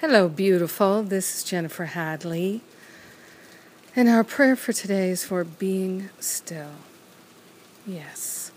Hello, 0.00 0.30
beautiful. 0.30 1.02
This 1.02 1.36
is 1.36 1.44
Jennifer 1.44 1.84
Hadley. 1.84 2.62
And 3.94 4.08
our 4.08 4.24
prayer 4.24 4.56
for 4.56 4.72
today 4.72 5.10
is 5.10 5.24
for 5.24 5.44
being 5.44 6.08
still. 6.18 6.70
Yes. 7.86 8.50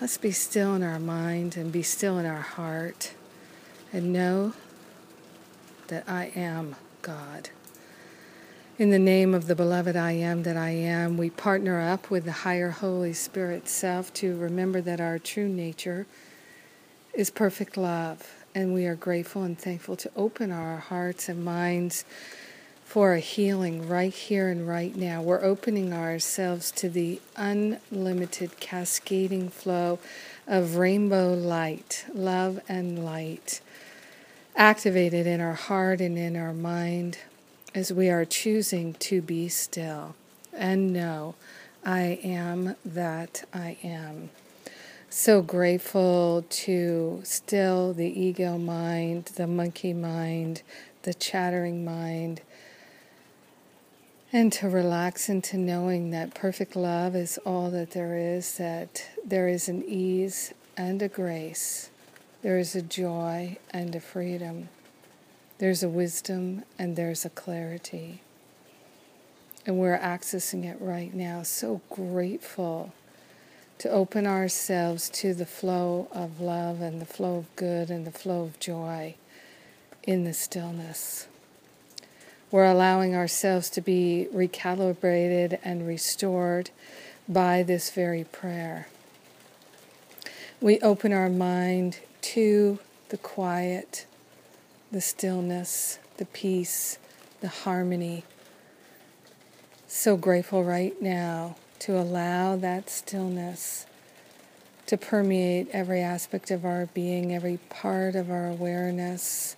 Let's 0.00 0.18
be 0.18 0.32
still 0.32 0.74
in 0.74 0.82
our 0.82 0.98
mind 0.98 1.56
and 1.56 1.70
be 1.70 1.84
still 1.84 2.18
in 2.18 2.26
our 2.26 2.40
heart 2.40 3.14
and 3.92 4.12
know 4.12 4.54
that 5.86 6.02
I 6.08 6.32
am 6.34 6.74
God. 7.02 7.50
In 8.78 8.90
the 8.90 8.98
name 8.98 9.34
of 9.34 9.46
the 9.46 9.54
beloved 9.54 9.94
I 9.94 10.10
am 10.10 10.42
that 10.42 10.56
I 10.56 10.70
am, 10.70 11.16
we 11.16 11.30
partner 11.30 11.80
up 11.80 12.10
with 12.10 12.24
the 12.24 12.32
higher 12.32 12.70
Holy 12.70 13.12
Spirit 13.12 13.68
self 13.68 14.12
to 14.14 14.36
remember 14.36 14.80
that 14.80 15.00
our 15.00 15.20
true 15.20 15.48
nature 15.48 16.08
is 17.14 17.30
perfect 17.30 17.76
love 17.76 18.37
and 18.54 18.74
we 18.74 18.86
are 18.86 18.94
grateful 18.94 19.42
and 19.42 19.58
thankful 19.58 19.96
to 19.96 20.10
open 20.16 20.50
our 20.50 20.78
hearts 20.78 21.28
and 21.28 21.44
minds 21.44 22.04
for 22.84 23.12
a 23.12 23.20
healing 23.20 23.86
right 23.86 24.14
here 24.14 24.48
and 24.48 24.66
right 24.66 24.96
now. 24.96 25.20
We're 25.20 25.44
opening 25.44 25.92
ourselves 25.92 26.70
to 26.72 26.88
the 26.88 27.20
unlimited 27.36 28.58
cascading 28.60 29.50
flow 29.50 29.98
of 30.46 30.76
rainbow 30.76 31.34
light, 31.34 32.06
love 32.14 32.60
and 32.68 33.04
light, 33.04 33.60
activated 34.56 35.26
in 35.26 35.40
our 35.40 35.54
heart 35.54 36.00
and 36.00 36.16
in 36.16 36.34
our 36.34 36.54
mind 36.54 37.18
as 37.74 37.92
we 37.92 38.08
are 38.08 38.24
choosing 38.24 38.94
to 38.94 39.20
be 39.20 39.48
still 39.48 40.14
and 40.52 40.92
know 40.92 41.34
I 41.84 42.18
am 42.24 42.74
that 42.84 43.44
I 43.52 43.76
am 43.84 44.30
so 45.10 45.40
grateful 45.40 46.44
to 46.50 47.20
still 47.24 47.94
the 47.94 48.20
ego 48.20 48.58
mind, 48.58 49.26
the 49.36 49.46
monkey 49.46 49.94
mind, 49.94 50.62
the 51.02 51.14
chattering 51.14 51.84
mind, 51.84 52.42
and 54.32 54.52
to 54.52 54.68
relax 54.68 55.30
into 55.30 55.56
knowing 55.56 56.10
that 56.10 56.34
perfect 56.34 56.76
love 56.76 57.16
is 57.16 57.38
all 57.46 57.70
that 57.70 57.92
there 57.92 58.16
is, 58.18 58.58
that 58.58 59.06
there 59.24 59.48
is 59.48 59.68
an 59.68 59.82
ease 59.86 60.52
and 60.76 61.00
a 61.00 61.08
grace, 61.08 61.88
there 62.42 62.58
is 62.58 62.76
a 62.76 62.82
joy 62.82 63.56
and 63.70 63.94
a 63.94 64.00
freedom, 64.00 64.68
there's 65.56 65.82
a 65.82 65.88
wisdom 65.88 66.62
and 66.78 66.96
there's 66.96 67.24
a 67.24 67.30
clarity. 67.30 68.20
And 69.64 69.78
we're 69.78 69.98
accessing 69.98 70.64
it 70.64 70.78
right 70.80 71.12
now. 71.12 71.42
So 71.42 71.80
grateful 71.90 72.92
to 73.78 73.90
open 73.90 74.26
ourselves 74.26 75.08
to 75.10 75.32
the 75.32 75.46
flow 75.46 76.08
of 76.12 76.40
love 76.40 76.80
and 76.80 77.00
the 77.00 77.06
flow 77.06 77.36
of 77.36 77.56
good 77.56 77.90
and 77.90 78.06
the 78.06 78.10
flow 78.10 78.42
of 78.42 78.58
joy 78.58 79.14
in 80.02 80.24
the 80.24 80.32
stillness. 80.32 81.28
We're 82.50 82.64
allowing 82.64 83.14
ourselves 83.14 83.70
to 83.70 83.80
be 83.80 84.26
recalibrated 84.32 85.58
and 85.62 85.86
restored 85.86 86.70
by 87.28 87.62
this 87.62 87.90
very 87.90 88.24
prayer. 88.24 88.88
We 90.60 90.80
open 90.80 91.12
our 91.12 91.28
mind 91.28 92.00
to 92.22 92.80
the 93.10 93.18
quiet, 93.18 94.06
the 94.90 95.00
stillness, 95.00 95.98
the 96.16 96.24
peace, 96.24 96.98
the 97.40 97.48
harmony. 97.48 98.24
So 99.86 100.16
grateful 100.16 100.64
right 100.64 101.00
now 101.00 101.56
to 101.80 101.98
allow 101.98 102.56
that 102.56 102.90
stillness 102.90 103.86
to 104.88 104.96
permeate 104.96 105.68
every 105.70 106.00
aspect 106.00 106.50
of 106.50 106.64
our 106.64 106.86
being, 106.86 107.34
every 107.34 107.58
part 107.68 108.16
of 108.16 108.30
our 108.30 108.48
awareness, 108.48 109.54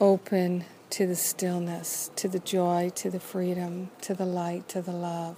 open 0.00 0.64
to 0.88 1.04
the 1.04 1.16
stillness, 1.16 2.12
to 2.14 2.28
the 2.28 2.38
joy, 2.38 2.92
to 2.94 3.10
the 3.10 3.18
freedom, 3.18 3.90
to 4.00 4.14
the 4.14 4.24
light, 4.24 4.68
to 4.68 4.80
the 4.80 4.92
love. 4.92 5.36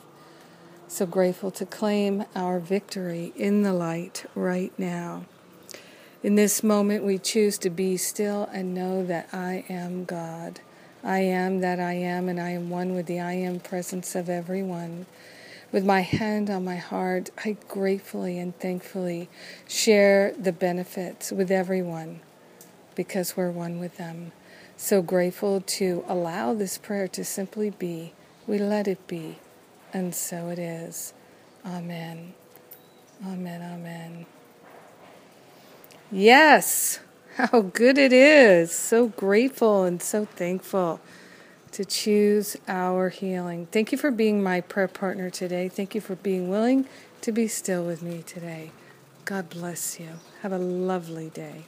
So 0.88 1.06
grateful 1.06 1.50
to 1.52 1.64
claim 1.64 2.26
our 2.36 2.60
victory 2.60 3.32
in 3.34 3.62
the 3.62 3.72
light 3.72 4.26
right 4.34 4.72
now. 4.78 5.24
In 6.22 6.34
this 6.34 6.62
moment, 6.62 7.02
we 7.02 7.18
choose 7.18 7.56
to 7.58 7.70
be 7.70 7.96
still 7.96 8.44
and 8.52 8.74
know 8.74 9.06
that 9.06 9.30
I 9.32 9.64
am 9.70 10.04
God. 10.04 10.60
I 11.02 11.20
am 11.20 11.60
that 11.60 11.80
I 11.80 11.94
am, 11.94 12.28
and 12.28 12.38
I 12.38 12.50
am 12.50 12.68
one 12.68 12.94
with 12.94 13.06
the 13.06 13.20
I 13.20 13.32
am 13.32 13.58
presence 13.58 14.14
of 14.14 14.28
everyone. 14.28 15.06
With 15.72 15.86
my 15.86 16.02
hand 16.02 16.50
on 16.50 16.66
my 16.66 16.76
heart, 16.76 17.30
I 17.42 17.56
gratefully 17.66 18.38
and 18.38 18.56
thankfully 18.58 19.30
share 19.66 20.34
the 20.38 20.52
benefits 20.52 21.32
with 21.32 21.50
everyone 21.50 22.20
because 22.94 23.38
we're 23.38 23.50
one 23.50 23.80
with 23.80 23.96
them. 23.96 24.32
So 24.76 25.00
grateful 25.00 25.62
to 25.62 26.04
allow 26.06 26.52
this 26.52 26.76
prayer 26.76 27.08
to 27.08 27.24
simply 27.24 27.70
be. 27.70 28.12
We 28.46 28.58
let 28.58 28.86
it 28.86 29.06
be, 29.06 29.38
and 29.94 30.14
so 30.14 30.50
it 30.50 30.58
is. 30.58 31.14
Amen. 31.64 32.34
Amen. 33.24 33.62
Amen. 33.62 34.26
Yes, 36.10 37.00
how 37.36 37.62
good 37.62 37.96
it 37.96 38.12
is. 38.12 38.72
So 38.72 39.06
grateful 39.06 39.84
and 39.84 40.02
so 40.02 40.26
thankful 40.26 41.00
to 41.72 41.84
choose 41.84 42.56
our 42.68 43.08
healing. 43.08 43.66
Thank 43.72 43.92
you 43.92 43.98
for 43.98 44.10
being 44.10 44.42
my 44.42 44.60
prayer 44.60 44.88
partner 44.88 45.30
today. 45.30 45.68
Thank 45.68 45.94
you 45.94 46.00
for 46.00 46.16
being 46.16 46.48
willing 46.48 46.86
to 47.22 47.32
be 47.32 47.48
still 47.48 47.84
with 47.84 48.02
me 48.02 48.22
today. 48.22 48.70
God 49.24 49.48
bless 49.48 49.98
you. 49.98 50.08
Have 50.42 50.52
a 50.52 50.58
lovely 50.58 51.30
day. 51.30 51.64